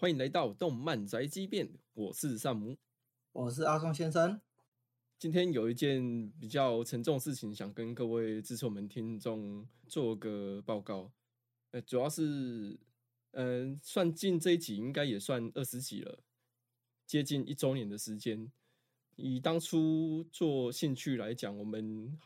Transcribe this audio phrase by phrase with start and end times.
[0.00, 2.76] 欢迎来到动漫宅急便，我是萨姆。
[3.32, 4.40] 我是阿松先生。
[5.18, 11.10] 今天有一件比较沉重的事情，想跟各位支持我们听众做个报告。
[11.72, 12.78] 呃，主要是，
[13.32, 16.20] 嗯、算进这一集应该也算二十集了，
[17.04, 18.52] 接近一周年的时间。
[19.16, 22.16] 以当初做兴趣来讲，我们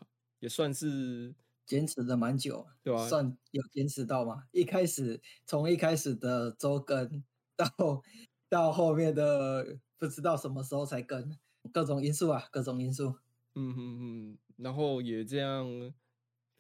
[0.41, 4.46] 也算是坚持的蛮久，对吧算有坚持到吗？
[4.53, 7.25] 一开始从一开始的周更
[7.64, 8.02] 到
[8.48, 11.36] 到后面的不知道什么时候才更，
[11.72, 13.14] 各种因素啊，各种因素。
[13.54, 15.93] 嗯嗯嗯，然后也这样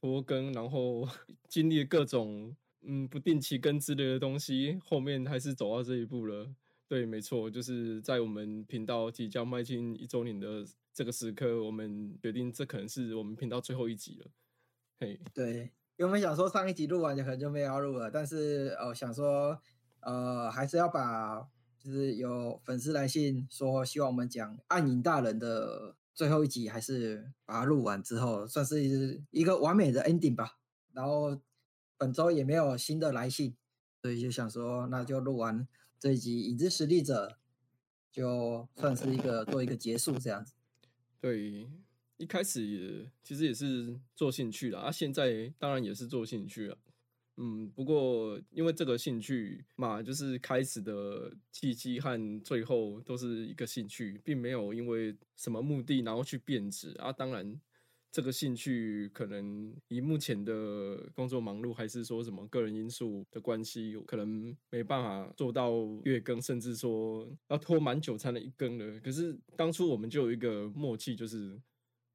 [0.00, 1.08] 拖更，然后
[1.48, 6.54] 经历各种嗯不定期更之类的东西，后面还是走到这一步了。
[6.88, 14.30] 对，没错，就是在我们频道即将迈进一周年的这个时刻，我们决定这可能是我们频道最后一集了。
[15.00, 19.58] 嘿，对，原本想说上一集录完就可能就没有要录了，但是哦想说
[20.02, 30.58] 呃还是要把就是有粉丝来信说希望我们讲暗影大人的最后一集，还是把它录完之后，算是一个完美的 ending 吧。
[30.92, 31.40] 然后
[31.96, 33.56] 本周也没有新的来信，
[34.02, 35.66] 所以就想说那就录完
[35.98, 37.28] 这一集《影之实力者》，
[38.12, 40.54] 就算是一个做一个结束这样子。
[41.18, 41.66] 对，
[42.18, 46.76] 一开始也其实也是做兴趣的，啊，现在当然也是做兴趣了。
[47.38, 57.10] 嗯，不过因为这个兴趣嘛，就是开始的契机和最后都是一个兴趣，并没有因为什么目的然后去变质啊。
[57.10, 57.58] 当然，
[58.10, 65.72] 这个兴趣可能以目前的工作忙碌，还是说什么个人因素的关系，可能没办法做到
[66.04, 69.00] 月更，甚至说要拖蛮久才能一更的。
[69.00, 71.58] 可是当初我们就有一个默契，就是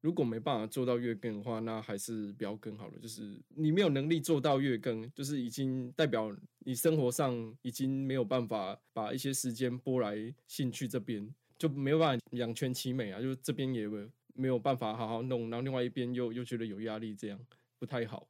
[0.00, 2.98] 如果没办法做到月更的话，那还是不要更好了。
[3.00, 13.20] 就是你没有能力做到月更，就是已经代表你生活上已经没有办法把一些时间拨来兴趣这边，就没有办法两全其美啊。
[13.20, 13.88] 就是这边也
[14.34, 17.40] 没有办法好好弄，然后另外一边又又觉得有压力，这样
[17.78, 18.28] 不太好。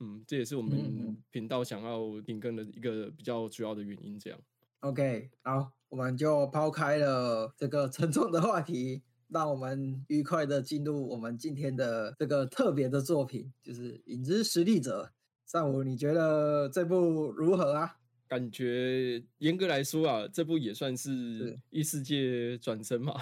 [0.00, 4.18] 嗯，这也是我嗯们嗯频道想要停更的一个比较主要的原因。
[4.18, 4.38] 这样
[4.80, 15.12] ，OK，好，我们就抛开了这个沉重的话题，让我们愉快的进入我们今天的这个特别的作品，就是《影之实力者》。
[15.50, 17.96] 上午你觉得这部如何啊？
[18.28, 23.14] 感觉严格来说啊，这部也算是是异世界转身嘛。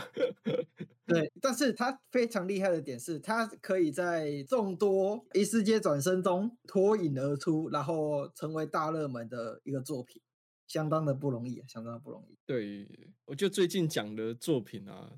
[1.06, 10.22] 对，但是它非常厉害的点是，它可以在众多异世界转身中脱颖而出，然后成为大热门的一个作品，
[10.66, 12.38] 相当的不容易，啊相当的不容易。
[12.47, 12.88] 对，
[13.26, 15.12] 我就最近讲的作品啊，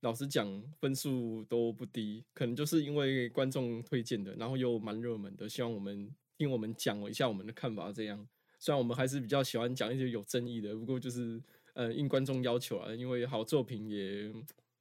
[0.00, 7.92] 老实讲分数都不低，可能就是因为观众推荐的，然后又蛮热门的，希望我们听我们讲一下我们的看法。
[7.92, 8.26] 这样，
[8.58, 11.40] 虽然我们还是比较喜欢讲一些有争议的，不过就是
[11.74, 14.32] 呃应观众要求啊，因为好作品也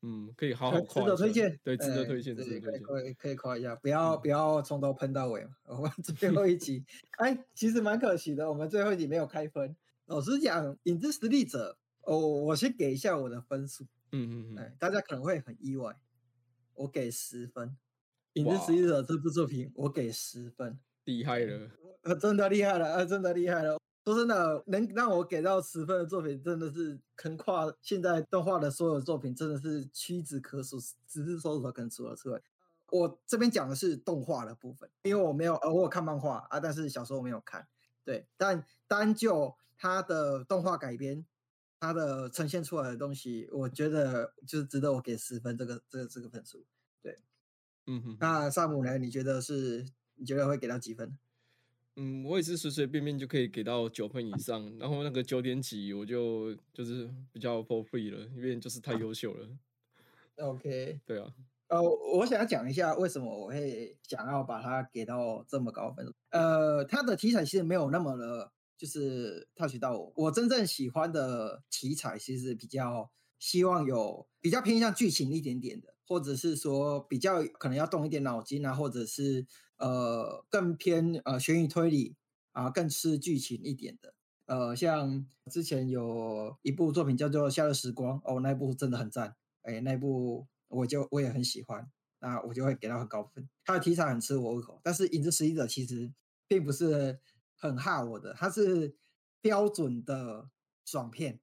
[0.01, 2.81] 嗯可以好好夸值得推荐，对，值得哎推荐，对值得推荐。
[2.81, 5.51] 可以可以可以夸一下，不要嗯不要从头喷到尾嘛。
[5.65, 6.85] 我们 最后一集，
[7.17, 9.75] 哎，其实蛮可惜的，我们最后一集没有开分。
[10.05, 11.77] 老实讲，《影之实力者》，
[12.09, 15.95] 哦，我先给一下我的分数，嗯嗯嗯，哎，大家可能会很意外，
[16.75, 17.69] 我给十分，
[18.33, 21.69] 《影之实力者》这部作品我给十分，厉害了。
[22.03, 23.77] 呃，真的厉害了，呃，真的厉害了。
[24.05, 32.41] 说真的，能让我给到十分的作品，真的是横跨现在动画的所有作品，真的是屈指可数，只是手指头可能数得出来。
[32.91, 37.67] 我这边讲的是动画的部分，因为我没有，呃，我有看漫画啊，但是小时候没有看。
[38.03, 41.23] 对，但单就它的动画改编，
[41.79, 46.65] 它的呈现出来的东西，我觉得就是值得我给十分这个这个这个分数。
[47.01, 47.17] 对
[47.87, 48.97] 嗯哼，那萨姆呢？
[48.97, 49.85] 你觉得是？
[50.15, 51.17] 你觉得会给到几分？
[51.95, 59.47] 嗯，我也是随随便便就可以给到九分以上，然后那个九点几我就就是比较 for free 了，因为就是太优秀了。
[60.35, 61.33] OK， 对啊，
[61.69, 66.13] 呃，我想要讲一下为什么我会想要把它给到这么高分。
[66.31, 70.13] 呃，它的题材其实没有那么的，就是 touch 到我。
[70.15, 79.45] 我真正喜欢的题材其实比较希望有比较偏向剧情一点点的，或者是说比较可能要动一点脑筋啊，或者是
[79.77, 82.15] 呃更偏呃悬疑推理
[82.53, 84.13] 啊，更吃剧情一点的。
[84.45, 89.35] 呃，像之前有一部作品叫做《夏日时光》，哦，那部真的很赞。
[89.61, 93.47] 哎，那部我就我也很喜欢，那我就会给到很高分。
[93.63, 96.11] 它的题材很吃我胃口，但是《影子实力者》其实
[96.47, 97.19] 并不是
[97.59, 98.95] 很哈我的，它是
[99.41, 100.49] 标准的
[100.85, 101.39] 爽片，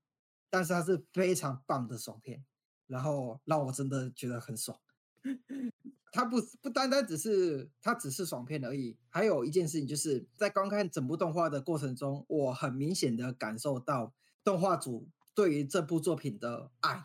[0.51, 2.45] 但是它是非常棒的爽片，
[2.87, 4.81] 然后让我真的觉得很爽。
[6.13, 17.05] 它不不单单只是它只是爽片而已，还有一件事情就是在观看整部动画的过程中，我很明显的感受到动画组对于这部作品的爱，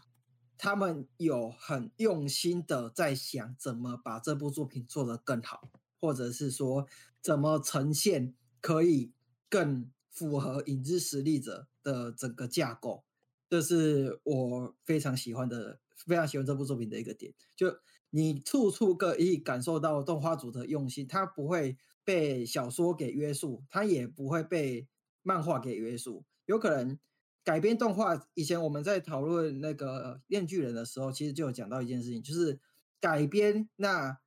[0.58, 5.70] 他们有很用心的在想怎么把这部作品做得更好，
[6.00, 6.88] 或者是说
[7.20, 9.12] 怎么呈现可以
[9.50, 13.04] 更符合《影子实力者》的整个架构。
[13.50, 17.34] 这是我非常喜欢的，非常喜欢这部作品的一个点。
[17.56, 17.80] 就
[18.10, 24.88] 你处处可以感受到动画组的用心，它不会被小说给约束，它也不会被
[25.22, 26.24] 漫画给约束。
[26.46, 26.98] 有可能
[27.44, 32.60] 改编动画，以前我们在讨论那个《炼巨人》的时候，其实就有讲到一件事情，就是
[33.00, 34.20] 改编那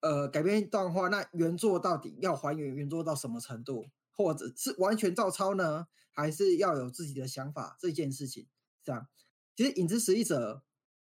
[0.00, 8.46] 呃改编一段话，那原作到底要还原原作到什么程度，或者是完全照抄呢，还是要有自己的想法这件事情。
[8.82, 9.08] 这样，
[9.56, 10.56] 其实《影之实力者》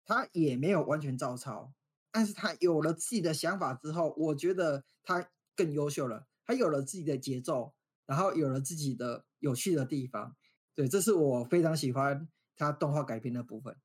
[0.05, 1.73] 他也没有完全照抄，
[2.11, 6.27] 但是他有了自己的想法之后，我觉得他更优秀了。
[6.45, 7.73] 他有了自己的节奏，
[8.05, 10.37] 然后有了自己的有趣的地方。
[10.73, 13.75] 对，这是我非常喜欢他动画改编的部分。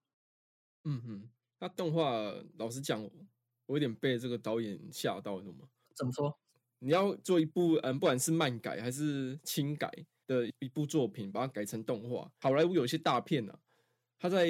[0.84, 3.10] 嗯哼，那动画老实讲，
[3.66, 5.68] 我有点被这个导演吓到，懂吗？
[5.96, 6.38] 怎么说？
[6.78, 9.88] 你要做一部嗯，不管是漫改还是轻改
[10.26, 13.58] 的一部作品，把它改成动画，好莱坞有一些大片啊。
[14.18, 14.48] 他在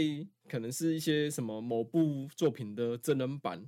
[0.49, 3.67] 可能是一些什么某部作品的真人版，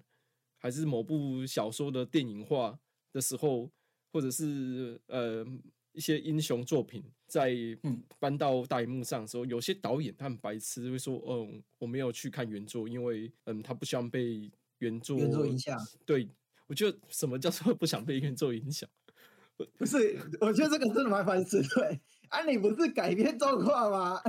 [0.59, 2.79] 还是某部小说的电影化
[3.13, 3.71] 的时候，
[4.13, 5.45] 或者是呃
[5.93, 7.55] 一些英雄作品在
[8.19, 14.51] 搬到大荧幕上的时候，有些导演他很白痴，会说：“嗯，我没有去看原作，因为嗯，他不希望被
[14.85, 16.29] 原作原作影响。”对，
[16.67, 18.89] 我觉得什么叫做不想被原作影响？
[19.79, 21.63] 不是，我觉得这个真的蛮烦死。
[21.75, 24.21] 对，啊，你不是改编动画吗？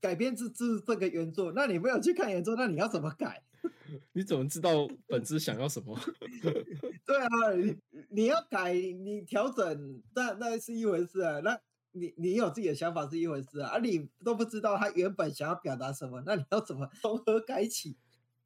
[0.00, 3.42] 改编自自这个原作，那你没有去看原作，那你要怎么改？
[4.12, 5.98] 你怎么知道本质想要什么？
[7.04, 7.76] 对啊，你
[8.10, 11.40] 你要改，你调整，那那是一回事啊。
[11.40, 11.58] 那
[11.90, 17.96] 你你有自己的想法是一回事啊，啊你都不知道他原本想要表达什么，那你要怎么从何改起？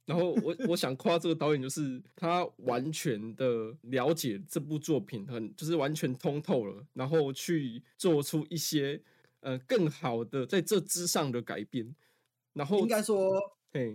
[0.04, 9.02] 然后我我想夸这个导演，就是他完全的了解这部作品，很就是完全通透了，然后去做出一些。
[9.44, 11.96] 呃，更好的在这之上的改变，
[12.52, 13.28] 然后应该说，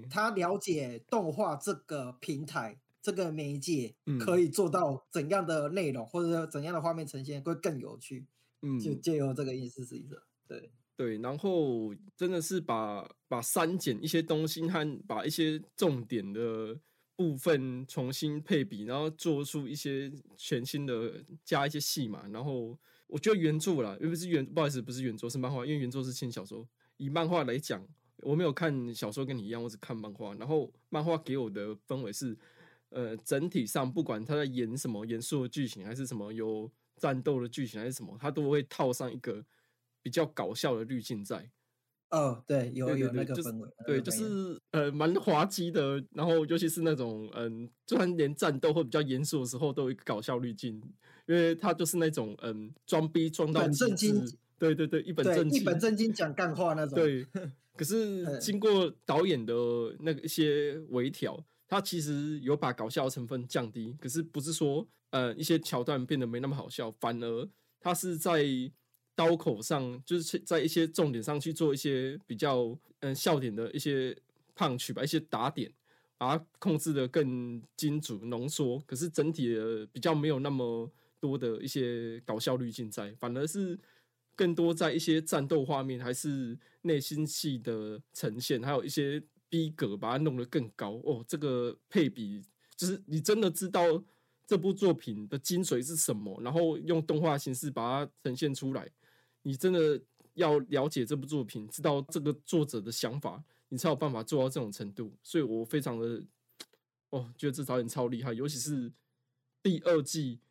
[0.09, 8.27] 他了解动画这个平台、这个媒介可以做到怎样的内容，或者说怎样的画面呈现会更有趣。
[8.62, 16.78] 嗯，就借由这个意思是一个，对对，然后真的是把把删减一些东西和把一些重点的
[17.16, 22.78] 部分重新配比，然后做出一些全新的加一些戏嘛，然后。
[23.10, 25.66] 我觉得原著啦，因为是原，不好意思，不是原作，是漫画。
[25.66, 26.68] 因为原作是轻小说。
[26.98, 27.82] 以漫画来讲，
[28.18, 30.34] 我没有看小说，跟你一样，我只看漫画。
[30.34, 32.38] 然后漫画给我的氛围是，
[32.90, 39.42] 呃，整体上不管他在演什么严肃的剧情，还是什么有战斗的剧情，还是什么，他都会套上一个
[40.07, 41.51] 比较搞笑的滤镜在。
[42.12, 46.01] 哦，对，有有那个氛围，对，就是呃蛮滑稽的。
[46.12, 50.81] 然后尤其是那种嗯，就算连战斗或比较严肃的时候，都有一个搞笑滤镜，
[51.25, 54.25] 因为他就是那种嗯装逼装到正经，
[54.57, 56.95] 对对对，一本正经，一本正经讲干话那种。
[56.95, 57.27] 对，
[57.75, 59.53] 可是 经过导演的
[60.00, 61.38] 那个一些微调，
[61.68, 67.50] 他其实有把搞笑成分降低，可是不是说呃一些桥段变得没那么好笑，反而
[67.82, 68.46] 他是在。
[69.17, 74.15] 刀口上就是在一些重点上去做一些比较嗯笑点的一些
[74.53, 75.71] 胖曲吧，一些打点，
[76.19, 78.77] 把它控制的更精准浓缩。
[78.86, 80.88] 可是整体的比较没有那么
[81.19, 83.79] 多的一些搞笑滤镜在，反而是
[84.36, 89.19] 更多在一些战斗画面还是内心戏的呈现，还有一些
[89.50, 91.25] 逼格把它弄得更高哦。
[91.27, 92.43] 这个配比
[92.75, 93.81] 就是你真的知道
[94.45, 98.88] 这部作品的精髓是什么，然后用动画形式把它呈现出来。
[99.48, 99.98] 你真的
[100.34, 105.10] 要了解这部作品，知道这个作者的想法，你才有办法做到这种程度。
[105.24, 106.22] 所以我非常的
[107.12, 108.92] 哦，觉得这导演超厉害，尤其是
[109.63, 110.42] 第二季，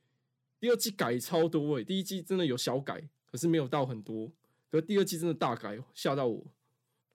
[0.59, 4.33] 第二季改超多诶，第一季真的有小改，可是没有到很多。
[4.71, 6.43] 可是第二季真的大改，吓到我。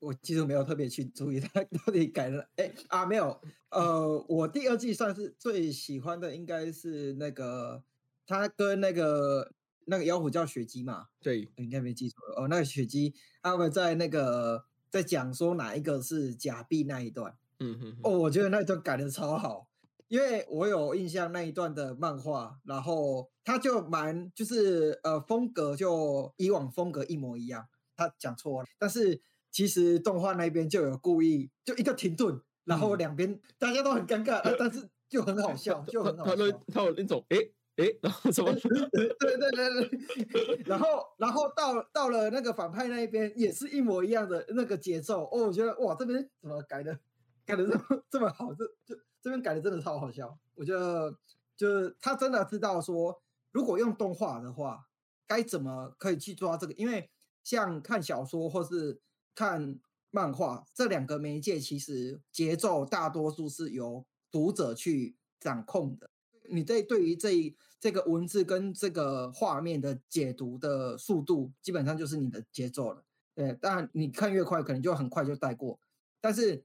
[0.02, 7.84] 我其实没有特别去注意他到底改了，哎啊没有，呃，我第二季算是最喜欢的，应该是那个
[8.28, 9.52] 他跟那个。
[9.86, 11.08] 那个妖狐叫雪姬嘛？
[11.22, 12.48] 对，应该没记错哦。
[12.48, 19.68] 那个雪姬他们在那个在讲说哪一个是假币那一段，嗯哼，哦，我觉得那一段改的超好，
[20.08, 36.36] 因为我有印象那一段的漫画，然后他就蛮就是呃风格就以往风格一模一样，他讲错了，但是其实动画那边就有故意就一个停顿，然后两边大家都很尴尬，但是就很好笑， 就很好笑。
[36.36, 37.38] 他有他有那种哎。
[37.78, 38.52] 哎，然后怎么？
[38.92, 45.24] 对对对对，然后 然后到到了那个反派那一边，也是一模一样的那个节奏。
[45.26, 47.00] 哦，我觉得哇，这边怎么改的
[47.46, 48.54] 改的这么这么好？
[48.54, 50.38] 这就这边改的真的超好笑。
[50.56, 51.18] 我觉得
[51.56, 54.88] 就是他真的知道说，如果用动画的话，
[55.26, 56.74] 该怎么可以去抓这个？
[56.74, 57.10] 因为
[57.44, 59.00] 像看小说或是
[59.34, 59.80] 看
[60.12, 66.10] 漫画这两个媒介，其实节奏大多数是由读者去掌控的。
[66.50, 73.04] 你在对于这一这个文字跟这个画面的解读的速度，基本上就是你的节奏了。
[73.34, 75.80] 对，当然你看越快，可能就很快就带过。
[76.20, 76.64] 但是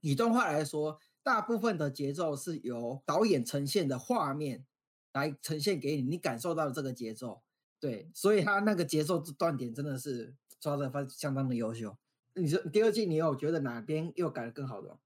[0.00, 4.64] 以动画来说，大部分的节奏是由导演呈现的画面
[5.12, 7.42] 来呈现给你，你感受到这个节奏。
[7.78, 11.96] 对，所以他那个节奏断点真的是抓的非相当的优秀。
[12.34, 14.98] 你说第二季你有觉得哪边又改的更好的？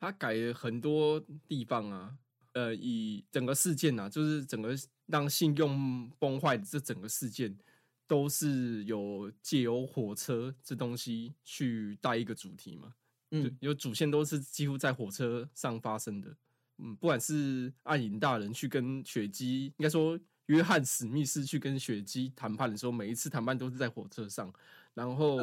[0.00, 2.18] 他改了很多地方啊。
[2.58, 7.56] 呃，以整个事件呐，就是整个让信用崩坏的这整个事件，
[8.08, 12.94] 都是有借由火车这东西去带一个主题嘛。
[13.30, 16.36] 嗯，有主线都是几乎在火车上发生的。
[16.78, 24.52] 嗯，不管是暗影大人去跟雪姬，应该说约翰史密斯去跟雪姬谈判的时候，每一次谈判都是在火车上，
[24.94, 25.38] 然后。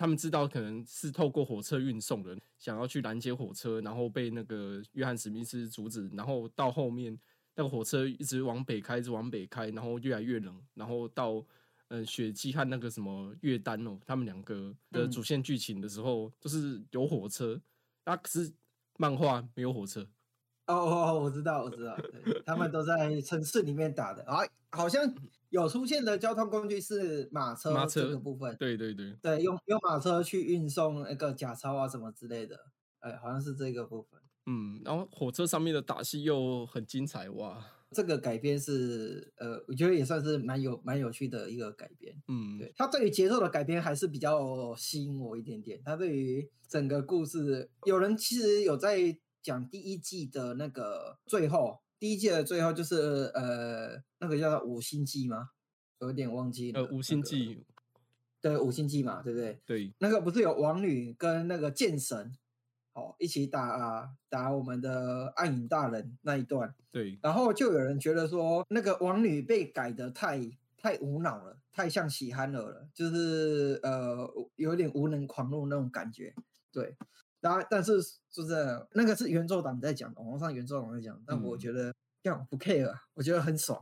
[0.00, 7.14] 他们知道可能是透过火车运送的，想要去拦截火车，然后被那个约翰史密斯阻止，然后到后面
[7.54, 11.44] 那个火车一直往北开，一直往北开，然后越来越冷，然后到
[11.88, 17.60] 嗯雪姬和那个什么月丹哦，他们两个的主线剧情的时候，就是有火车，
[18.04, 18.50] 啊可是
[18.96, 20.08] 漫画没有火车。
[20.74, 21.96] 哦哦，我知道，我知道，
[22.44, 24.38] 他们都在城市里面打的啊，
[24.70, 25.14] 好像。
[25.50, 32.56] 有出现的交通工具是马车马车的部分，对对对，对用用马车去运送那个假钞啊什么之类的，
[33.00, 34.20] 哎，好像是这个部分。
[34.46, 37.66] 嗯，然后火车上面的打戏又很精彩哇！
[37.90, 42.14] 这个改编是呃，我觉得也算是蛮有蛮有趣的一个改编。
[42.28, 45.82] 嗯，对，他对于节奏的改编还是比较吸引我一点点。
[45.84, 48.96] 他对于整个故事，有人其实有在
[49.42, 51.80] 讲第一季的那个最后。
[51.98, 55.50] 第一季的最后就是呃，那个叫五星记吗？
[55.98, 56.80] 有点忘记了。
[56.80, 57.62] 呃，五星记，
[58.40, 59.60] 对，五星记嘛，对不对？
[59.66, 59.92] 对。
[59.98, 62.34] 那个不是有王女跟那个剑神，
[62.94, 66.74] 哦，一起打打我们的暗影大人那一段。
[66.90, 67.18] 对。
[67.22, 70.40] 然后就有人觉得说，那个王女被改的太
[70.78, 76.34] 太无脑了，太像喜憨儿了，就是呃，有点无能狂怒那种感觉。
[76.72, 76.96] 对。
[77.40, 77.92] 然后，但是
[78.30, 78.54] 就是
[78.92, 83.80] 那个是原作党在讲，网络上原作党在讲，但我觉得这样不 care，我觉得很爽。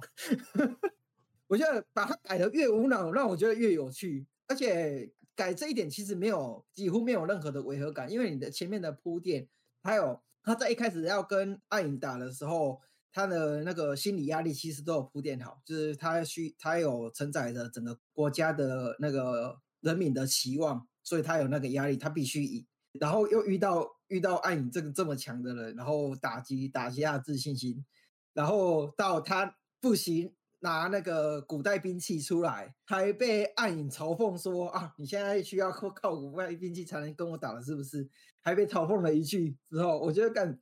[1.48, 9.48] 我觉得把它改的越无脑，让我觉得越有趣，而且改这一点其实没有几乎没有任何的违和感，因为你的前面的铺垫，
[9.82, 22.64] 还有他在一开始要跟暗影打的时候，他的那个心理压力其实都有铺垫好，就是他需他有承载着整个国家的那个人民的期望，所以他有那个压力，他必须以。
[23.00, 27.84] 然后又遇到遇到暗影这个这么强的人，然后打击打击他的自信心，
[28.32, 38.08] 然后到他不行拿那个古代兵器出来，还被暗影嘲讽说啊，你现在需要靠靠古代兵器才能跟我打了，是不是？
[38.40, 40.60] 还被嘲讽了一句之后，我觉得干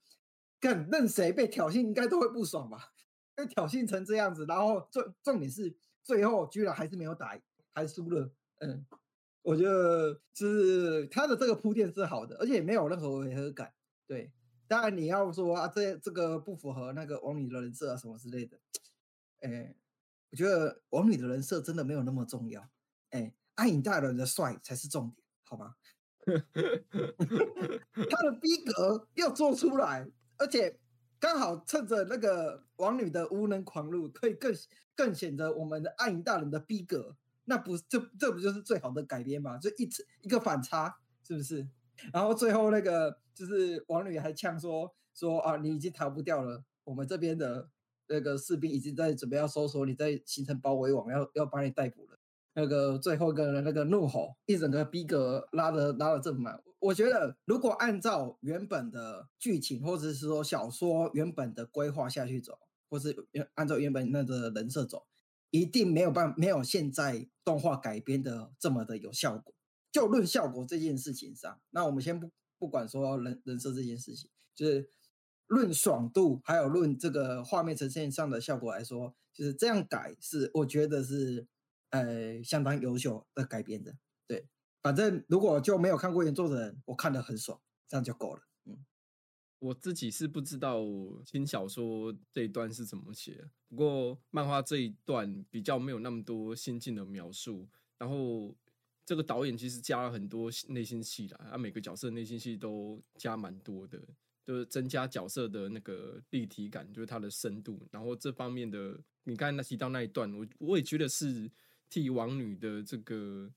[0.61, 2.93] 干任谁被挑衅应该都会不爽吧？
[3.35, 7.39] 被挑衅成这样子，然后重重点是最后居然还是没有打，
[7.75, 8.87] 还输了，嗯。
[9.47, 13.73] 我觉得就是他的这个铺垫是好的，而且没有任何违和感。
[14.05, 14.33] 对，
[14.67, 18.59] 当然你要说啊，这这个不符合那个王女的人设啊什么之类的，
[19.43, 19.73] 哎，
[20.33, 22.69] 我觉得王女的人设真的没有那么重要。
[23.11, 25.77] 哎，暗影大人的帅才是重点，好吗？
[26.27, 30.77] 他的逼格要做出来，而且
[31.21, 34.53] 刚好趁着那个王女的无能狂怒，可以更
[34.97, 37.17] 更显得我们的暗影大人的逼格。
[37.47, 39.57] 那不这这不就是最好的改编吗？
[39.59, 41.67] 就一次一个反差，是不是？
[42.13, 47.69] 然后最后那个就是王女还呛说说啊，你已经逃不掉了，我们这边的
[48.09, 52.19] 那个士兵已经在准备要搜索你，在形成包围网，要要把你逮捕了。
[52.55, 56.63] 那个最后一个那个怒吼，一整个逼格拉的拉的这么满。
[56.79, 63.15] 我觉得如果按照原本的剧情，或者是说小说原本的规划下去走，或是
[63.55, 65.07] 按照原本那个人设走。
[65.51, 69.55] 一定没有办没有现在动画改编的这么的有效果。
[69.93, 74.91] 就论效果这件事情上，那我们先不不管说人人设这件事情，就是
[75.47, 81.47] 论爽度，还有论这个画面呈现上的效果来说，就是这样改是我觉得是
[81.91, 83.97] 呃相当优秀的改编的。
[84.27, 84.49] 对，
[84.83, 88.43] 反正如果就没有看过原作的人，我看得很爽，这样就够了。
[89.59, 90.85] 我自己是不知道
[91.25, 97.67] 轻小说这一段是怎么写，不过漫画这一段比较没有那么多心境的描述，
[97.99, 98.55] 然后
[99.05, 103.99] 这个导演其实加了很多内心戏啦，啊，每个角色内心戏都加蛮多的，
[104.45, 111.51] 就是增加角色的那个立体感，就是它的深度，然后这方面的，你刚才提到那一段，我我也觉得是
[111.89, 113.51] 替王女的这个。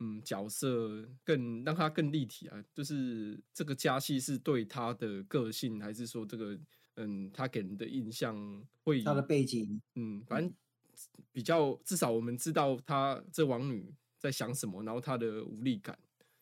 [0.00, 6.58] 嗯，角色更让他更立体啊，就是这个加戏是对他的个性，还是说这个
[6.96, 8.36] 嗯，他给人的印象
[8.82, 10.52] 会他的背景，嗯，反正
[11.30, 15.96] 比较至少我们知道他这王女在想什么，然后他的无力感，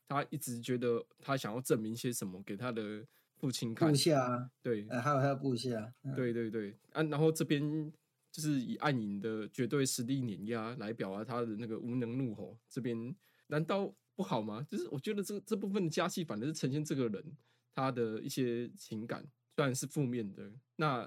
[0.09, 3.07] 他一直觉得他想要证明些什么给他的
[3.37, 7.93] 父亲看，部下对，还有他的部下，对对对，啊，然后这边
[8.31, 13.15] 就是以暗影的绝对实力碾压来表达他的那个无能怒吼，这边。
[13.53, 14.67] 难道不好吗？
[14.67, 17.37] 就是我觉得这这部分的加戏反而是呈现这个人
[17.75, 19.23] 他的一些情感，
[19.55, 21.07] 虽然是负面的，那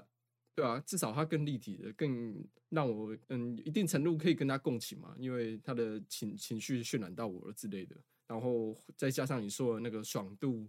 [0.54, 7.96] 对啊，至少他更立体的，更让我嗯一定程度可以跟他共情嘛，因为他的情情绪渲染到我了之类的。
[8.28, 10.68] 然后再加上你说的那个爽度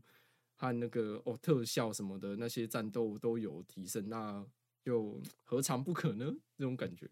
[0.55, 4.43] 和那个哦特效什么的那些战斗都有提升，那
[4.83, 6.25] 又何尝不可呢？
[6.57, 7.07] 这种感觉。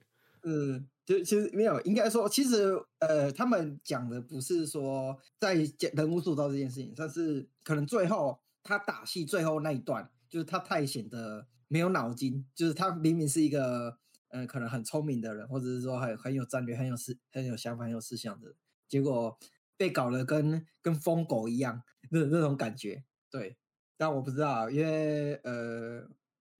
[0.47, 13.97] 嗯，就其实没有，应该说，其实呃，他们讲的不是说在讲人物塑造这件事情，但是可能最后他打戏最后那一段，就是他太显得没有脑筋，就是他明明是一个
[14.29, 18.53] 嗯，可能很聪明的人，或者是说很很有战略、很有思、很有想法、很有思想的，
[18.87, 19.35] 结果
[19.75, 23.03] 被搞得跟跟疯狗一样那那种感觉。
[23.31, 23.57] 对，
[23.97, 26.07] 但我不知道，因为呃。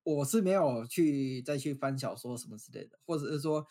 [0.06, 3.66] 我是没有去再去翻小说什么之类的，或者是说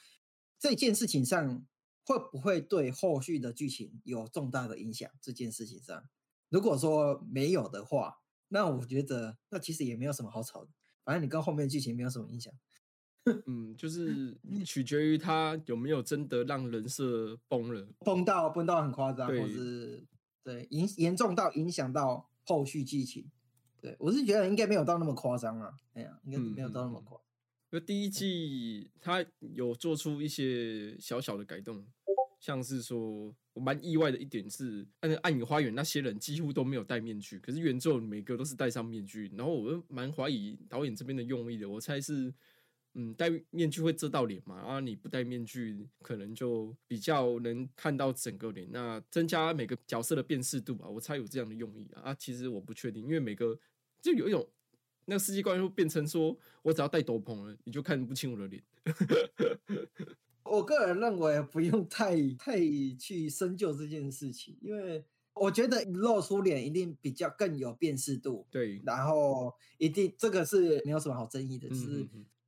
[0.58, 1.64] 这件事情上
[2.04, 5.08] 会不会对后续的剧情有重大的影响？
[5.20, 6.04] 这件事情上，
[6.48, 10.70] 如果说没有的话，那我觉得那其实也没有什么好吵的，
[11.04, 12.52] 反正你跟后面剧情没有什么影响。
[13.46, 14.36] 嗯，就是
[14.66, 20.04] 取决于他有没有真的让人设崩了，崩到崩到很夸张，或是
[20.42, 23.30] 对影严重到影响到后续剧情。
[23.84, 27.20] 对，我是觉得应该没有到那么夸张啊，哎呀，应该没有到那么夸。
[27.68, 31.84] 那第一季他有做出一些小小的改动，
[32.40, 42.32] 像是说我蛮意外的一点是，那个暗影花园那些人几乎都没有戴面具，可是原作每个都是戴上面具，然后我蛮怀疑导演这边的用意的，我猜是，
[42.94, 53.58] 嗯，戴面具会遮到脸嘛，啊，你不戴面具可能就比较能看到整个脸，那增加每个角色的辨识度吧，我猜有这样的用意啊，啊，其实我不确定，因为每个。
[54.04, 54.46] 就有一种，
[55.06, 58.62] 那个世界观又变成说，我只要戴斗篷了，你就看不清我的脸。
[60.44, 62.58] 我个人认为不用太太
[62.98, 68.46] 去深究这件事情，因为我觉得露出脸一定比较更有辨识度。
[68.50, 72.06] 对，然后一定这个是没有什么好争议的，是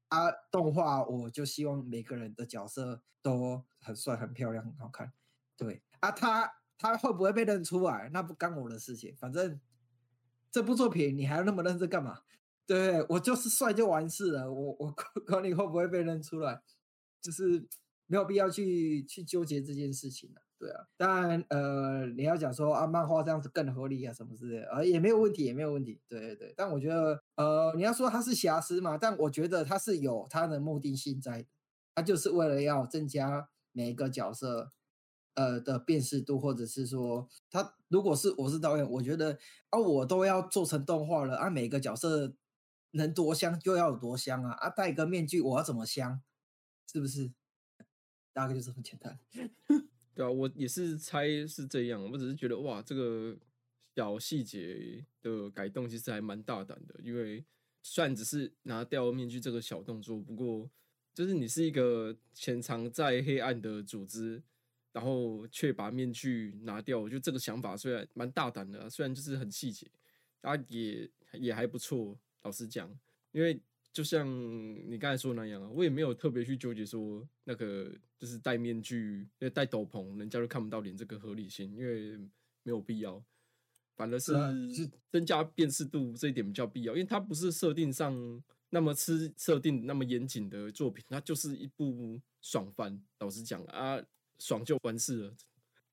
[0.08, 5.10] 啊，动画我就希望每个人的角色都很帅、很漂亮、很好看。
[5.56, 9.58] 对啊，他他会不会被认出来，那不干我的事情，反正。
[10.50, 12.20] 这部作品你还要那么认真干嘛？
[12.66, 14.94] 对我就是帅就完事了，我我
[15.26, 16.60] 管你会不会被认出来，
[17.22, 17.64] 就是
[18.06, 20.42] 没有必要去去纠结这件事情了。
[20.58, 26.00] 对啊，当然呃你要讲说啊漫画这样子更合理啊什么之类，呃也没有问题也没有问题。
[26.08, 31.48] 对对对，但我觉得呃你要说它是瑕疵嘛，但我觉得它是有它的目的性在的，
[31.94, 34.72] 它就是为了要增加每一个角色。
[35.38, 37.28] 呃的辨识度，或者是说，
[37.88, 39.38] 如果是我是导演，我觉得
[39.70, 42.34] 啊，我都要做成动画了啊，每个角色
[42.92, 46.20] 能多香就要有多香啊啊，戴个面具我要怎么香，
[46.90, 47.32] 是不是？
[48.32, 49.18] 大概就是很简单。
[50.14, 53.36] 对啊，我也是猜是这样，我只是觉得哇，这个
[53.94, 57.44] 小细节的改动其实还蛮大胆的，因为
[57.82, 60.68] 虽然只是拿掉面具这个小动作，不过
[61.14, 64.42] 就是你是一个潜藏在黑暗的组织。
[64.96, 69.86] 然后却把面具拿掉，我觉得这个想法虽然蛮大胆的，虽然就是很细节，
[70.40, 72.18] 啊也也还不错。
[72.44, 72.90] 老实讲，
[73.30, 73.60] 因为
[73.92, 74.26] 就像
[74.90, 82.16] 你刚才说那样啊，我也没有特别去纠结说那个就是戴面具、戴斗篷，人家都看不到脸这个合理性，因为
[82.62, 83.22] 没有必要。
[83.96, 84.32] 反而是
[85.10, 92.98] 增加辨识度这一点比较必要，因为它不是设定上那么吃设定那么严谨的作品，它就是一部爽番。
[93.18, 94.02] 老实讲啊。
[94.38, 95.34] 爽就完事了，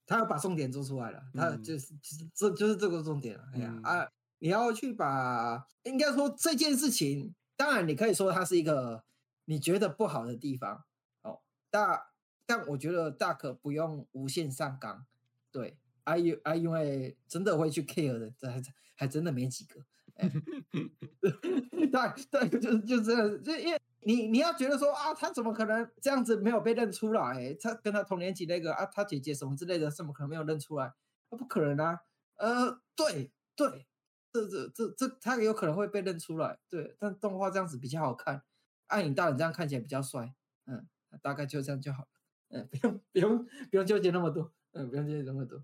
[0.06, 1.94] 他要把重点做出来了，他就是，
[2.34, 3.48] 这就是这个重点了。
[3.54, 9.04] 哎呀啊，你要去把，应该说这件事情，当然你可以说它是一个
[9.46, 10.84] 你觉得不好的地方，
[11.22, 12.02] 哦，但
[12.46, 15.06] 但我觉得大可不用无限上纲，
[15.52, 18.62] 对，啊因啊因为真的会去 care 的，这还
[18.96, 19.86] 还真的没几个，
[21.22, 27.54] 对对，就就这样，就因为你你要觉得说啊，他怎么可能这样子没有被认出来？
[27.60, 30.94] 他跟他同年级那个啊，他姐姐什么之类的，怎么可能没有认出来？
[31.30, 32.00] 那不可能啊！
[32.36, 33.88] 呃，对对，
[34.32, 36.60] 这这这这，他有可能会被认出来。
[36.70, 38.44] 对，但动画这样子比较好看，
[38.88, 40.34] 暗影大人这样看起来比较帅。
[40.66, 40.88] 嗯，
[41.22, 42.10] 大概就这样就好了。
[42.50, 44.52] 嗯，不用不用不用纠结那么多。
[44.74, 45.64] 嗯，不用纠结那么多。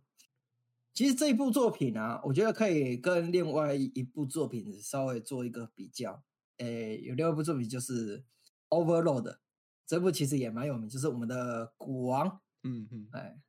[0.94, 6.22] 其实这一部作品啊，我觉得可以跟另外一部作品稍微做一个比较。
[6.58, 8.20] 诶，有另外一部作品就是
[8.68, 9.24] 《Overload》，
[9.86, 12.42] 这部其实也蛮有名，就是我们的古王。
[12.64, 13.40] 嗯嗯，哎，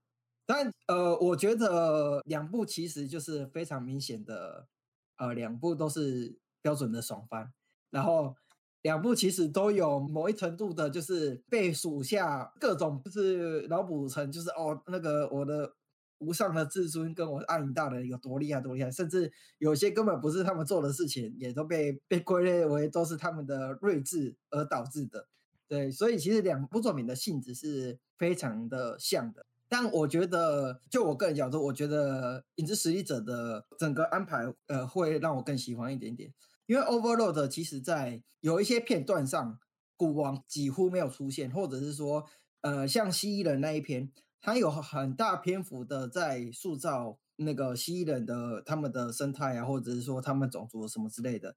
[0.47, 4.69] 但呃，我觉得两部其实就是非常明显的，
[5.17, 7.53] 呃，两部都是标准的爽番，
[7.91, 8.37] 然后
[8.83, 15.75] 两部其实都有某一程度的，就是被属下各种就是脑补成就是哦，那个我的。
[16.21, 25.27] 无上的至尊跟我阿影大人有多厉害多厉害，甚至有些根本不是他们做的事情，也都被被归类为都是他们的睿智而导致的。
[25.67, 29.45] 对，所以其实两部作品的性质是非常的像的。
[29.69, 36.35] 但我觉得，就我个人角度，我觉得《影之实力者》的整个安排，呃，会让我更喜欢一点点。
[36.67, 39.59] 因为 Overload 其实在有一些片段上，
[39.97, 42.27] 古王几乎没有出现，或者是说，
[42.63, 44.11] 呃，像蜥蜴人那一篇。
[44.41, 51.55] 他有很大篇幅的在塑造那个蜥蜴人的他们的生态啊，或者是说他们种族什么之类的，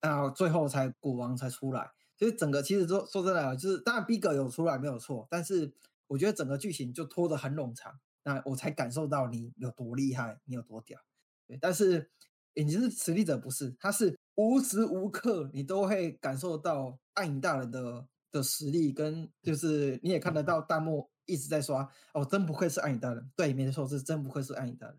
[0.00, 1.90] 啊，最后才古王才出来。
[2.16, 5.72] 所以整个其实说说真的，就是当然逼格有出来没有错，但是
[6.08, 11.00] 我觉得整个剧情就拖得很冗长，那我才感受到你有多厉害，你有多屌。
[11.46, 12.10] 对，但是
[12.54, 21.08] 影是实力者不是，他是无时无刻你都会感受到暗影大人的的实力，跟就是你也看得到弹幕。
[21.26, 23.30] 一直在刷哦，真不愧是暗影大人。
[23.36, 24.98] 对，没错，是真不愧是暗影大人。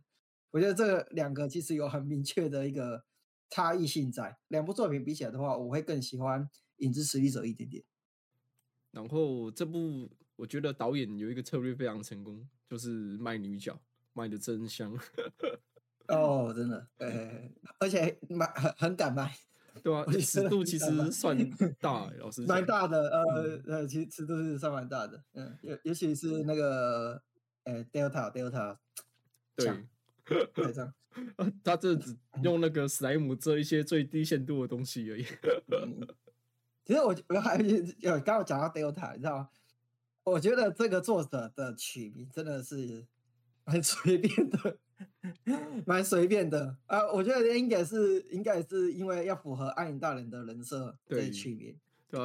[0.51, 3.03] 我觉得这两个其实有很明确的一个
[3.49, 4.37] 差异性在。
[4.47, 6.43] 两部作品比起来的话，我会更喜欢
[6.77, 7.83] 《影之实力者》一点点。
[8.91, 13.79] 然后这部我觉得导演有一个策略非常成功，就是卖女角，
[14.13, 14.97] 卖的真香。
[16.07, 19.35] 哦，真的，呃，而且卖很很敢卖。
[19.83, 21.37] 对啊，尺度其实算
[21.79, 27.21] 大，老师蛮大的，呃呃，其实尺度是算蛮大的，嗯，尤尤其是那个，
[27.63, 28.77] 呃，Delta Delta，
[29.55, 29.85] 对，
[30.53, 30.93] 对这样，
[31.63, 35.25] 他这只用那个史莱姆遮一些最低限度的东西而已。
[36.85, 39.49] 其实我我还有刚刚讲到 Delta，你知道吗？
[40.23, 43.05] 我觉得这个作者的取名真的是
[43.65, 44.77] 很随便的。
[45.85, 51.75] 蛮随便的啊，我觉得应该是应该是因为要符合暗影大人的人设以取名，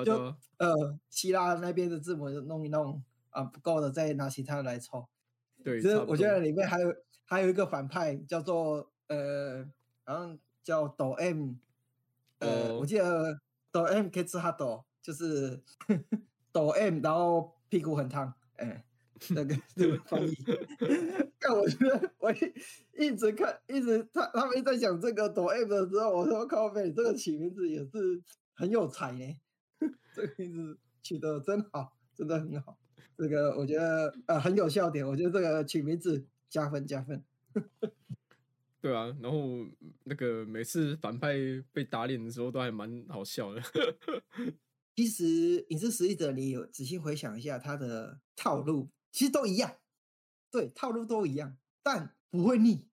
[0.04, 5.09] 就呃希腊那边的字母弄一弄啊不够的再拿其他来凑。
[5.64, 9.64] 对，其实我觉得里面还有还有一个反派叫做呃
[10.04, 11.54] 好像叫抖 M，
[12.38, 13.40] 呃我记得
[13.72, 15.61] 抖 M 可以吃哈抖，就是
[16.52, 18.85] 抖 M 然后屁股很烫，哎。
[19.28, 20.35] 那个这个翻译，
[21.38, 22.33] 但我觉得 我
[22.98, 28.22] 一直看，一直他他们在讲这个抖 M 的时候，我说靠背，这个起名字也是
[28.54, 29.37] 很有才呢，
[30.16, 32.78] 这个名字取得真好，真的很好。
[33.16, 37.22] 这个我觉得呃很有笑点，我觉得这个取名字加分加分。
[38.80, 39.66] 对啊，然后
[40.04, 41.35] 那个每次反派
[41.72, 43.61] 被打脸的时候都还蛮好笑的。
[44.96, 45.24] 其实
[45.68, 48.88] 《影视实力者》你有仔细回想一下他的套路。
[49.12, 49.77] 其实都一样，
[50.51, 52.88] 对，套路都一样，但不会腻，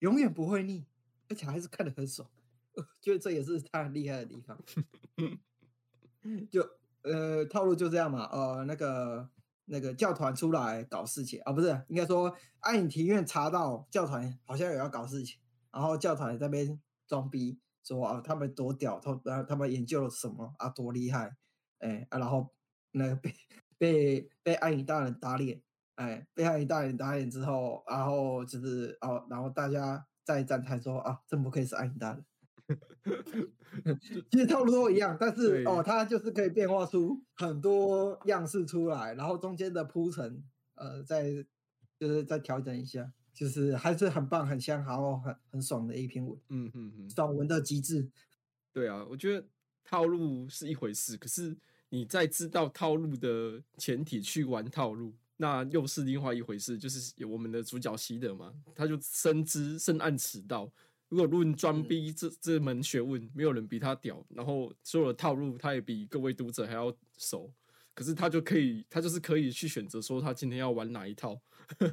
[0.00, 0.86] 永远不会腻，
[1.28, 2.28] 而且还是看得很爽，
[3.00, 4.58] 觉得这也是他很厉害的地方。
[6.50, 6.68] 就
[7.02, 9.30] 呃，套路就这样嘛，呃，那个
[9.64, 15.38] 那个教团出来搞事情啊，不是，应该说暗影庭院查到教团好像也要搞事情，
[15.70, 21.36] 然后教团在那边装逼，说啊他们多屌，他然后他们研究了什么啊，多厉害，
[21.78, 22.52] 哎啊，然后
[22.90, 23.34] 那个被。
[23.80, 25.62] 被被暗影大人打脸，
[25.94, 32.24] 哎，被暗影大人打脸之后，然后就是哦，然后大家在站台说啊，真不愧是暗影大人。
[34.30, 41.32] 其实套路都一样，但是哦，他就是可以变化出很多样式出来，然后中间的铺陈，呃，再
[41.98, 46.38] 就是再调整一下，就是还是很棒、很香，然后很很爽的一篇文。
[46.50, 48.10] 嗯嗯嗯，爽文的极致。
[48.74, 49.48] 对啊，我觉得
[49.82, 51.56] 套路是一回事，可是。
[51.90, 56.78] 你在知道套路的前提去玩套路，那又是另外一回事。
[56.78, 60.70] 就是有我们的主角希德嘛，他就深知深谙此道。
[61.08, 64.24] 如果论装逼这这门学问，没有人比他屌。
[64.28, 67.52] 然后所有的套路，他也比各位读者还要熟。
[67.92, 71.38] 可是他就可以，他就是可以去选择说他今天要玩哪一套，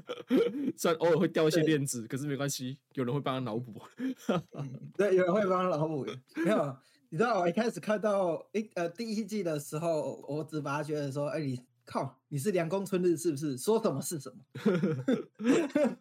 [0.77, 3.81] 虽然偶尔会掉一些对链子，可是没关系，有人会帮他脑补。
[4.53, 6.05] 嗯对，有人会帮他脑补。
[6.35, 6.77] 没有，
[7.09, 13.57] 你知道我一开始看到一呃第一季的时候，我只把它觉得说，哎，你靠，你是凉宫春日是不是？
[13.57, 14.37] 说什么是什么？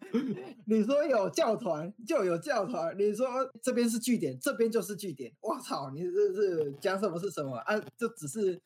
[0.65, 3.27] 你说有教团就有教团，你说
[3.61, 5.31] 这边是据点，这边就是据点。
[5.39, 7.79] 我操，你这是讲什么是什么啊？
[7.97, 8.59] 这只是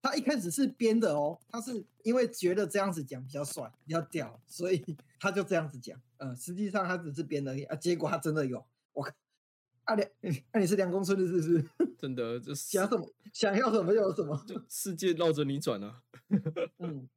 [0.00, 4.84] 他一开始是编的哦，他是因为觉得这样子讲比较帅、比较屌，所以
[5.18, 6.00] 他就这样子讲。
[6.18, 8.64] 嗯，实际上他只是编的啊，结果他真的有。
[8.92, 9.10] 我靠，
[9.88, 10.08] 啊梁，
[10.52, 11.64] 那、 你是梁公村的是不是？
[11.98, 14.36] 真的，这世想什么想要什么就有什么。
[14.46, 16.02] 就世界绕着你转啊！
[16.78, 17.08] 嗯，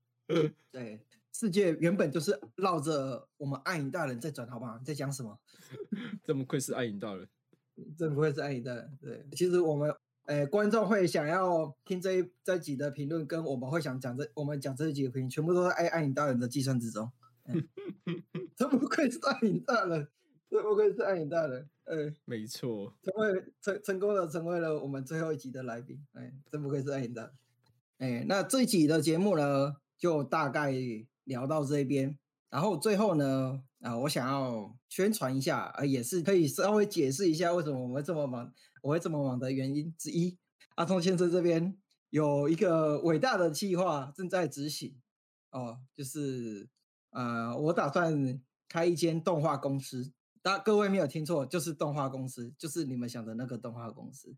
[0.71, 4.77] 对，世界原本就是绕着我们爱影大人在转，好不好？
[4.79, 5.37] 你在讲什么？
[6.23, 7.27] 这么愧是爱影大人，
[7.97, 8.97] 真不愧是爱影大人。
[9.01, 9.93] 对，其实我们，
[10.25, 17.11] 呃，观众会想要听这一这集的评论，跟我们会想讲这我们讲这几个评论，全部都在爱爱影大人的计算之中。
[17.47, 17.67] 嗯
[18.55, 20.07] 真不愧是爱影大人，
[20.51, 21.69] 真不愧是爱影大人。
[21.85, 27.31] 呃，没错，成为成成功的成为了我们最后一集的来宾，哎，真不愧是爱影大人。
[27.99, 30.73] 哎，那这一集的节目呢，就大概
[31.23, 32.19] 聊到这边。
[32.49, 40.37] 然后最后呢，啊，我想要宣传一下，啊，也是可以稍微解释一下为什么我会这么忙，我会这么忙的原因之一。
[40.75, 41.77] 阿通先生这边
[42.09, 44.97] 有一个伟大的计划正在执行，
[45.51, 46.67] 哦，就是
[47.11, 50.11] 呃，我打算开一间动画公司。
[50.41, 54.35] 大各位没有听错，就是动画公司，就是你们想的那个动画公司。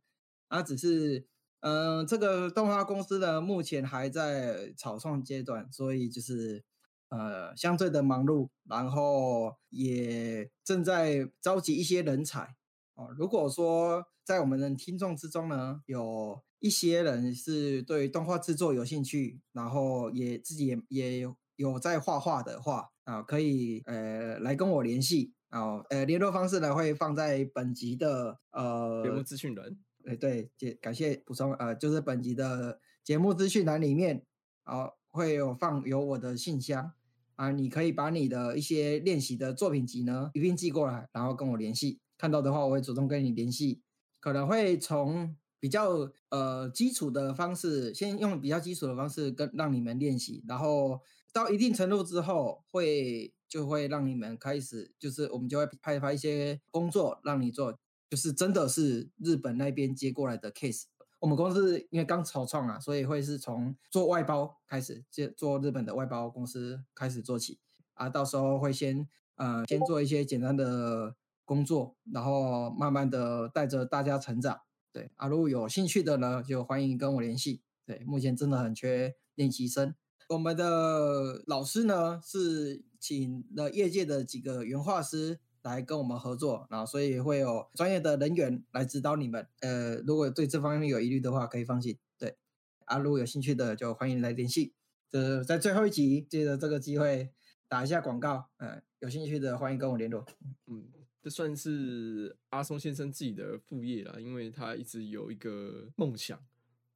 [0.49, 1.25] 啊，只是，
[1.61, 6.63] 嗯、这个动画公司呢，目前还在草创阶段，所以就是
[7.09, 12.55] 呃，相对的忙碌，然后也正在召集一些人才。
[12.95, 34.25] 哦，如果说在我们的听众之中呢，有一些人是对动画制作有兴趣，然后也自己也也有在画画的话啊，可以呃来跟我联系啊，呃联络方式呢会放在本集的呃节目呃资讯栏，哎，对，谢感谢补充，呃，就是本集的节目资讯栏里面，
[34.63, 36.93] 啊、会有放有我的信箱
[37.35, 41.99] 啊，你可以把你的一些练习的作品集呢一并寄过来，然后跟我联系。
[42.17, 43.83] 看到的话，我会主动跟你联系，
[44.19, 50.99] 可能会从比较呃基础的方式，先用比较基础的方式跟让你们练习，然后
[51.31, 57.77] 到一定程度之后，会就会让你们开始，就是我们就会派发一些工作让你做，
[58.09, 60.85] 就是真的是日本那边接过来的 case。
[61.19, 67.59] 我们公司因为刚草创啊，所以会是从做外包开始，接做日本的外包公司开始做起
[67.93, 68.09] 啊。
[68.09, 74.61] 到时候会先呃先做一些简单的工作，然后慢慢的带着大家成长。
[74.91, 77.61] 对啊，如果有兴趣的呢，就欢迎跟我联系。
[77.85, 79.93] 对，目前真的很缺练习生。
[80.29, 89.47] 我们的老师呢是请了业界的几个原画师来跟我们合作，然后所以会有专业的人员来指导你们。
[89.62, 91.97] 呃，如果对这方面有疑虑的话，可以放心。
[92.17, 92.38] 对，
[92.86, 94.73] 啊，如果有兴趣的就欢迎来联系。
[95.09, 97.29] 这在最后一集借着这个机会
[97.67, 100.25] 打一下广告，呃，有兴趣的欢迎跟我联络。
[100.67, 100.86] 嗯，
[101.21, 106.39] 这算是阿松先生自己的副业啦，因为他一直有一个梦想，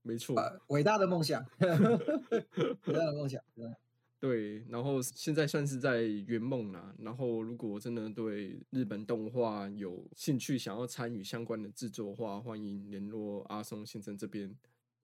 [0.08, 3.42] 没错，呃，伟大的梦想， 伟大的梦想，
[4.20, 6.96] 对，然后现在算是在圆梦啦。
[7.00, 14.56] 然后如果真的对日本动画有兴趣，想要参与相关的制作的话，欢迎联络阿松先生这边。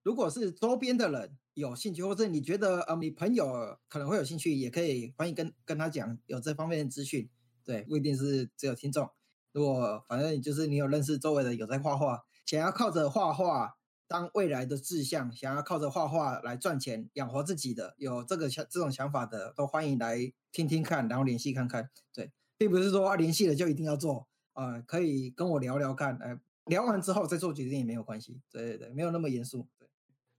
[0.02, 7.30] 如果是周边的人有兴趣，或者你觉得呃你朋友可能会有兴趣，也可以欢迎跟跟他讲有这方面的资讯。
[7.64, 9.10] 对，不一定是只有听众。
[9.52, 13.78] 如果反正就是你有认识周围的有在画画，想要靠着画画
[14.14, 21.90] 当未来的志向，想要靠着画画来赚钱养活自己的，有这个想这种想法的，都欢迎来听听看，然后联系看看。
[22.14, 28.40] 对，并不是说啊联系了就一定要做，呃，可以跟我聊聊看，呃，聊完之后再做决定也没有关系。
[28.52, 29.68] 对对对，没有那么严肃。
[29.80, 29.88] 对。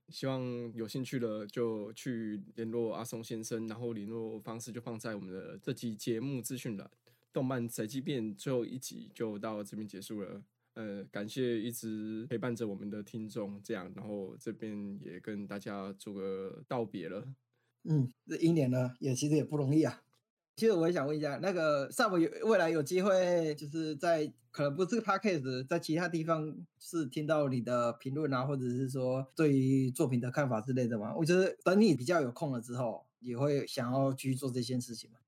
[0.07, 0.41] 希望
[0.73, 6.89] 有兴趣的就去联络阿松先生，然后联络方式就放在我们的这期节目资讯栏。
[7.33, 10.41] 动漫宅急便最后一集就到这边结束了。
[10.75, 17.25] 呃，感谢一直陪伴着我们的听众，这样，然后这边也跟大家做个道别了。
[17.85, 20.01] 嗯，这一年呢，也其实也不容易啊。
[20.57, 31.13] 其实我也想问一下，那个 Sub 有未来有机会，就是在可能不是 Podcast，在其他地方是听到你的评论啊，或者是说对于作品的看法之类的吗？
[31.15, 35.19] 我觉得等你比较有空了之后，也会想要去做这件事情嘛。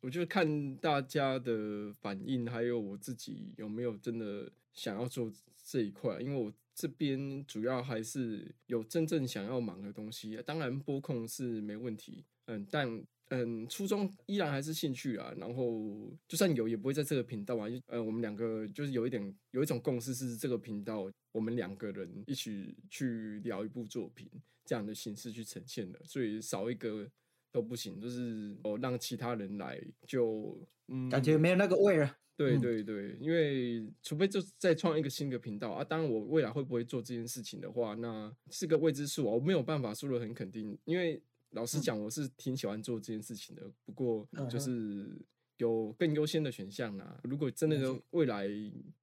[0.00, 5.30] 我觉得看大家的反应，还有我自己有没有真的想要做
[5.62, 10.42] 这一块，因为我这边主要还是有真正想要忙的东西。
[10.46, 15.32] 当然播控是没问题，嗯，但嗯，初衷依然还是兴趣啊。
[15.36, 17.68] 然后就算有，也不会在这个频道啊。
[17.86, 24.28] 呃，我们两个就是有一点有一种共识，是这个频道我们两个人一起去聊一部作品
[24.64, 27.08] 这样的形式去呈现的，所以少一个
[27.52, 28.00] 都不行。
[28.00, 30.58] 就是哦，让其他人来，就
[30.88, 32.16] 嗯，感觉没有那个味了。
[32.36, 35.84] 对对对，因为除非就再创一个新的频道啊。
[35.84, 39.34] 当然，我未来会不会做这件事情的话，那是个未知数啊。
[39.34, 41.22] 我没有办法说的很肯定，因为。
[41.54, 45.20] 老实讲，我是挺喜欢做这件事情的，不过就是
[45.60, 47.18] 有更优先的选项啦。
[47.24, 47.76] 如果真的
[48.10, 48.48] 未来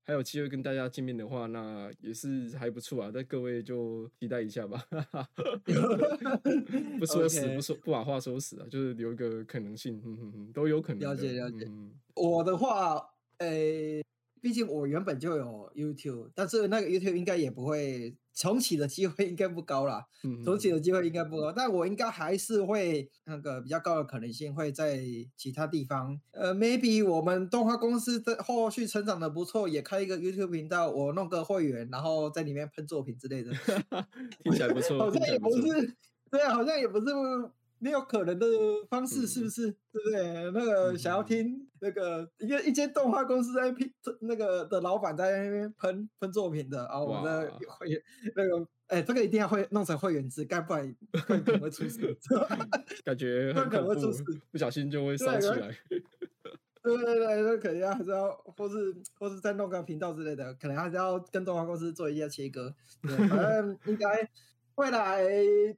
[0.04, 3.12] 还有机会跟大家见面的话，那也是还不错啊。
[3.14, 4.84] 但各位就期待一下吧，
[7.00, 10.02] 不说死，不说不把话说死啊，就是留一个可能性，
[10.54, 11.00] 都有可能。
[11.00, 11.68] 了解了解。
[12.16, 13.02] 我的话，
[13.40, 14.04] 诶。
[14.40, 20.06] 毕竟我原本就有 YouTube，但是那个 YouTube 应该也不会重启的机会应该不高啦。
[20.46, 25.02] 重启的机会应该不高，但我应该还是会那个比较高的可能性会在
[25.36, 26.20] 其他地方。
[26.32, 33.52] 呃，maybe 我们动画公司的后续成长的不错，也开一个 YouTube 频道，我弄个会员，然后在里面喷作品之类的。
[34.44, 35.96] 听起来不错， 好像也不是，
[36.30, 37.06] 对啊，好像也不是。
[37.80, 38.48] 没有可能的
[38.90, 39.72] 方式，是不是？
[39.92, 40.52] 对不对？
[40.52, 48.02] 那个想要听那个一个一间动画公司在拼那个的老板在那边喷喷作品的啊，我们的会员
[48.36, 50.96] 那个哎，这个一定要会弄成会员制，该不然
[51.28, 52.18] 会可能会出事。
[53.06, 55.72] 感觉可能 会出事，不小心就会烧起来。
[56.82, 62.74] 对对对，那肯定还是要，或是或是再弄个频道之类的，可能还是要跟动画公司做一下切割。
[63.02, 64.28] 反正应该
[64.76, 65.28] 未来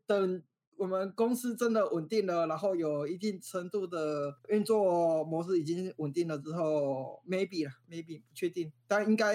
[0.06, 0.42] 等。
[0.80, 9.34] 我们公司真的稳定了，然后有一定程度的运作模式已经稳定了之后，maybe 了，maybe 不确定，但应该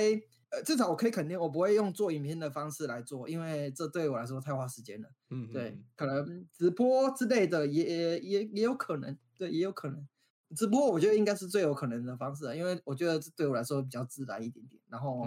[0.49, 5.11] 呃至少我可以肯定，我不会用做影片的方式来做，因为这对我来说太花时间了。
[5.29, 10.09] 嗯，对，可能直播之类的也也也有可能，对，也有可能。
[10.57, 15.27] 直播我觉得应该是最有可能的方式，因为我觉得这对我来说比较自然一点点，然后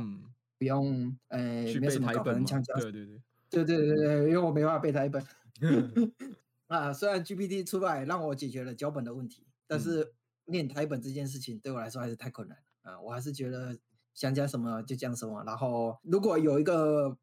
[0.57, 1.37] 不用呃
[1.79, 5.23] 没什么搞人腔对对对，对对对对，因为我没办法背台本。
[6.67, 10.13] 啊，虽然 GPT 出来让我解决了脚本的问题，但是
[10.45, 12.99] 念台本这件事情对我来说还是太困难啊！
[12.99, 13.77] 我还是觉得
[14.13, 17.17] 想讲什么就讲什么，然后如果有一个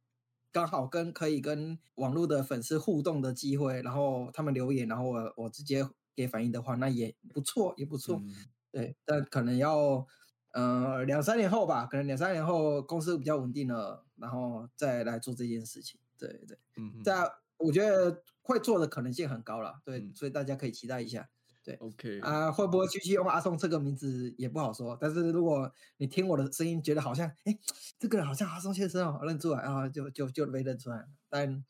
[0.51, 8.23] 刚好跟可以跟网络的粉丝互动的机会，然后他们留言，然后我我直接给反应的话，那也不错，也不错。
[8.71, 10.07] 对，但可能要
[10.53, 16.01] 呃两三年后吧，可能两三年后公司比较稳定了，然后再来做这件事情。
[16.19, 17.31] 对对，嗯，在。
[17.57, 21.31] 我觉得会做的可能性很高了，对，所以大家可以期待一下。
[21.63, 24.99] 对，OK 啊，会不会继续用阿松这个名字也不好说。
[25.01, 27.57] 但是如果你听我的声音觉得好像，哎，
[27.97, 31.07] 这个人好像阿松先生哦，认出来啊，就就就没认出来。
[31.31, 31.65] 但，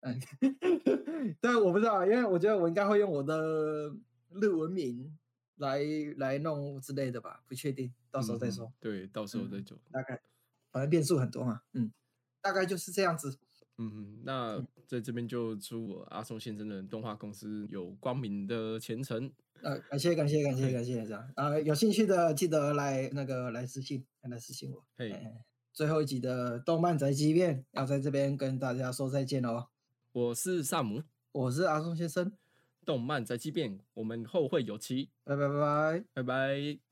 [0.00, 0.20] 嗯，
[1.40, 3.88] 但我不知道，因为我觉得我应该会用我的
[4.40, 5.18] 日文名
[5.56, 5.80] 来
[6.18, 8.70] 来弄之类的吧，不确定，到时候再说。
[8.78, 9.78] 对，到时候再做。
[9.90, 10.20] 大概，
[10.70, 11.90] 反正变数很多嘛，嗯，
[12.42, 13.38] 大概就是这样子。
[13.82, 19.32] 嗯，那在这边就祝我阿松先生的动画公司有光明的前程。
[19.62, 24.84] 呃，感谢感谢感谢感谢这样啊，有兴趣的记得来那个来私信，来私信我。
[24.98, 25.14] 嘿，
[25.72, 29.68] 最后一集的动漫宅急便要在这边跟大家说再见哦。
[30.12, 32.32] 我是萨姆，我是阿松先生。
[32.84, 35.10] 动漫宅急便，我们后会有期。
[35.24, 36.89] 拜拜拜拜拜拜。